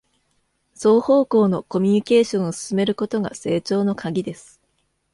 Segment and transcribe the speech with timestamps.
[0.73, 4.59] 双方向のコミュニケーションを進めることが成長のカギです